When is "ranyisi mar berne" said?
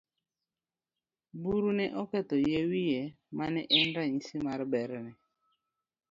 3.95-5.11